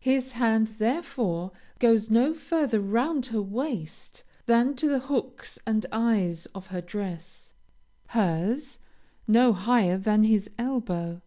[0.00, 6.46] His hand, therefore, goes no further round her waist than to the hooks and eyes
[6.54, 7.52] of her dress,
[8.06, 8.78] hers,
[9.28, 11.20] no higher than to his elbow.